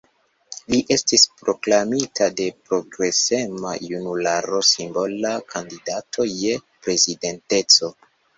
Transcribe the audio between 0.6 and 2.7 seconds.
Li estis proklamita de